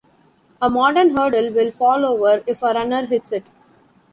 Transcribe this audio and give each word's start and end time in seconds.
A 0.59 0.67
modern 0.67 1.15
hurdle 1.15 1.53
will 1.53 1.69
fall 1.71 2.03
over 2.07 2.43
if 2.47 2.63
a 2.63 2.73
runner 2.73 3.05
hits 3.05 3.31
it. 3.31 3.43